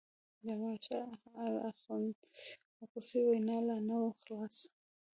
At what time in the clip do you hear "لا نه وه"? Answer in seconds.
3.67-4.11